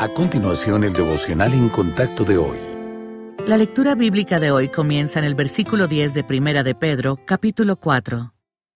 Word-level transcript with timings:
A 0.00 0.06
continuación, 0.06 0.84
el 0.84 0.92
devocional 0.92 1.52
en 1.52 1.68
contacto 1.68 2.22
de 2.22 2.38
hoy. 2.38 2.56
La 3.48 3.56
lectura 3.56 3.96
bíblica 3.96 4.38
de 4.38 4.52
hoy 4.52 4.68
comienza 4.68 5.18
en 5.18 5.24
el 5.24 5.34
versículo 5.34 5.88
10 5.88 6.14
de 6.14 6.22
Primera 6.22 6.62
de 6.62 6.76
Pedro, 6.76 7.18
capítulo 7.24 7.74
4. 7.74 8.32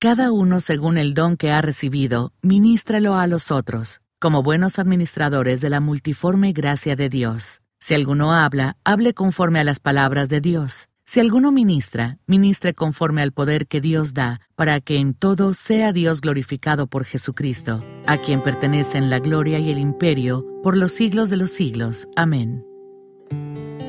Cada 0.00 0.32
uno 0.32 0.58
según 0.58 0.98
el 0.98 1.14
don 1.14 1.36
que 1.36 1.52
ha 1.52 1.62
recibido, 1.62 2.32
ministralo 2.42 3.14
a 3.14 3.28
los 3.28 3.52
otros, 3.52 4.00
como 4.18 4.42
buenos 4.42 4.80
administradores 4.80 5.60
de 5.60 5.70
la 5.70 5.78
multiforme 5.78 6.50
gracia 6.50 6.96
de 6.96 7.08
Dios. 7.08 7.62
Si 7.78 7.94
alguno 7.94 8.32
habla, 8.32 8.76
hable 8.82 9.14
conforme 9.14 9.60
a 9.60 9.64
las 9.64 9.78
palabras 9.78 10.28
de 10.28 10.40
Dios. 10.40 10.88
Si 11.06 11.20
alguno 11.20 11.52
ministra, 11.52 12.16
ministre 12.26 12.72
conforme 12.72 13.20
al 13.20 13.30
poder 13.32 13.66
que 13.66 13.82
Dios 13.82 14.14
da, 14.14 14.40
para 14.56 14.80
que 14.80 14.96
en 14.96 15.12
todo 15.12 15.52
sea 15.52 15.92
Dios 15.92 16.22
glorificado 16.22 16.86
por 16.86 17.04
Jesucristo, 17.04 17.84
a 18.06 18.16
quien 18.16 18.40
pertenecen 18.40 19.10
la 19.10 19.18
gloria 19.18 19.58
y 19.58 19.70
el 19.70 19.78
imperio 19.78 20.46
por 20.62 20.78
los 20.78 20.92
siglos 20.92 21.28
de 21.28 21.36
los 21.36 21.50
siglos. 21.50 22.08
Amén. 22.16 22.64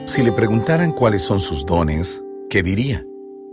Si 0.03 0.23
le 0.23 0.33
preguntaran 0.33 0.91
cuáles 0.91 1.21
son 1.21 1.39
sus 1.39 1.65
dones, 1.65 2.21
¿qué 2.49 2.61
diría? 2.61 3.05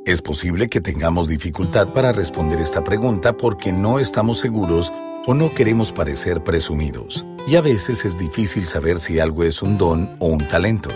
Es 0.06 0.20
posible 0.20 0.68
que 0.68 0.80
tengamos 0.80 1.28
dificultad 1.28 1.86
para 1.90 2.10
responder 2.10 2.60
esta 2.60 2.82
pregunta 2.82 3.36
porque 3.36 3.72
no 3.72 4.00
estamos 4.00 4.40
seguros 4.40 4.92
o 5.24 5.34
no 5.34 5.54
queremos 5.54 5.92
parecer 5.92 6.42
presumidos. 6.42 7.24
Y 7.46 7.54
a 7.54 7.60
veces 7.60 8.04
es 8.04 8.18
difícil 8.18 8.66
saber 8.66 8.98
si 8.98 9.20
algo 9.20 9.44
es 9.44 9.62
un 9.62 9.78
don 9.78 10.16
o 10.18 10.26
un 10.26 10.46
talento. 10.48 10.90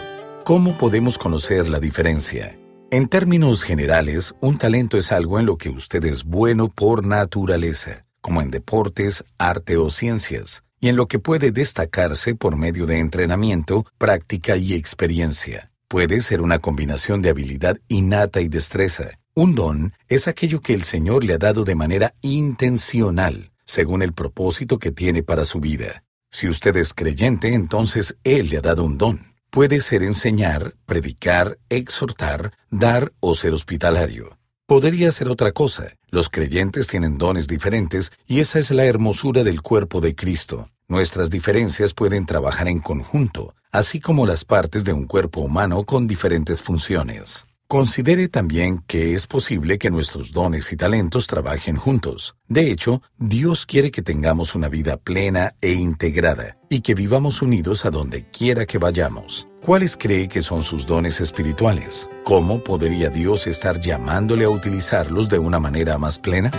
¿Cómo 0.47 0.79
podemos 0.79 1.19
conocer 1.19 1.69
la 1.69 1.81
diferencia? 1.81 2.57
En 2.93 3.09
términos 3.09 3.65
generales, 3.65 4.33
un 4.41 4.59
talento 4.59 4.97
es 4.97 5.11
algo 5.11 5.41
en 5.41 5.47
lo 5.47 5.59
que 5.59 5.71
usted 5.71 6.05
es 6.05 6.23
bueno 6.23 6.69
por 6.69 7.05
naturaleza, 7.05 8.07
como 8.21 8.41
en 8.41 8.53
deportes, 8.53 9.25
arte 9.39 9.77
o 9.77 9.91
ciencias, 9.91 10.63
y 10.81 10.89
en 10.89 10.95
lo 10.95 11.09
que 11.09 11.19
puede 11.19 11.51
destacarse 11.51 12.37
por 12.37 12.57
medio 12.57 12.87
de 12.87 13.01
entrenamiento, 13.01 13.85
práctica 13.99 14.57
y 14.57 14.75
experiencia. 14.75 15.73
Puede 15.89 16.21
ser 16.21 16.41
una 16.41 16.61
combinación 16.61 17.23
de 17.23 17.31
habilidad 17.31 17.77
innata 17.89 18.41
y 18.41 18.47
destreza. 18.47 19.19
Un 19.35 19.57
don 19.57 19.93
es 20.07 20.29
aquello 20.29 20.61
que 20.61 20.73
el 20.73 20.85
Señor 20.85 21.25
le 21.25 21.35
ha 21.35 21.39
dado 21.39 21.65
de 21.65 21.75
manera 21.75 22.15
intencional, 22.23 23.51
según 23.65 24.03
el 24.03 24.13
propósito 24.13 24.79
que 24.79 24.93
tiene 24.93 25.25
para 25.25 25.45
su 25.45 25.59
vida. 25.59 26.05
Si 26.31 26.49
usted 26.49 26.77
es 26.77 26.95
creyente, 26.95 27.53
entonces 27.53 28.17
Él 28.23 28.49
le 28.49 28.59
ha 28.59 28.63
dado 28.63 28.85
un 28.85 28.97
don. 28.97 29.36
Puede 29.57 29.81
ser 29.81 30.03
enseñar, 30.03 30.75
predicar, 30.85 31.57
exhortar, 31.71 32.53
dar 32.71 33.15
o 33.21 33.35
ser 33.35 33.55
hospitalario. 33.55 34.37
Podría 34.67 35.11
ser 35.13 35.29
otra 35.29 35.53
cosa. 35.53 35.95
Los 36.11 36.29
creyentes 36.29 36.89
tienen 36.89 37.17
dones 37.17 37.49
diferentes 37.49 38.13
y 38.27 38.41
esa 38.41 38.59
es 38.59 38.71
la 38.71 38.85
hermosura 38.85 39.45
del 39.45 39.63
cuerpo 39.63 40.03
de 40.03 40.15
Cristo. 40.15 40.69
Nuestras 40.89 41.31
diferencias 41.31 41.95
pueden 41.95 42.27
trabajar 42.27 42.69
en 42.69 42.81
conjunto, 42.81 43.55
así 43.73 43.99
como 43.99 44.27
las 44.27 44.45
partes 44.45 44.85
de 44.85 44.93
un 44.93 45.07
cuerpo 45.07 45.41
humano 45.41 45.85
con 45.85 46.07
diferentes 46.07 46.61
funciones. 46.61 47.47
Considere 47.69 48.29
también 48.29 48.85
que 48.87 49.15
es 49.15 49.27
posible 49.27 49.77
que 49.79 49.91
nuestros 49.91 50.31
dones 50.31 50.73
y 50.73 50.77
talentos 50.77 51.27
trabajen 51.27 51.75
juntos. 51.75 52.37
De 52.47 52.71
hecho, 52.71 53.03
Dios 53.19 53.67
quiere 53.67 53.91
que 53.91 54.03
tengamos 54.03 54.55
una 54.55 54.69
vida 54.69 54.97
plena 54.99 55.57
e 55.61 55.73
integrada 55.73 56.59
y 56.71 56.81
que 56.81 56.95
vivamos 56.95 57.43
unidos 57.43 57.85
a 57.85 57.91
donde 57.91 58.31
quiera 58.31 58.67
que 58.67 58.79
vayamos. 58.79 59.49
¿Cuáles 59.63 59.97
cree 59.97 60.29
que 60.29 60.43
son 60.43 60.63
sus 60.63 60.87
dones 60.87 61.21
espirituales? 61.21 62.09
¿Cómo 62.23 62.63
podría 62.63 63.11
Dios 63.11 63.49
estar 63.49 63.81
llamándole 63.81 64.45
a 64.45 64.49
utilizarlos 64.49 65.29
de 65.29 65.41
una 65.41 65.59
manera 65.59 65.99
más 65.99 66.21
plena? 66.21 66.53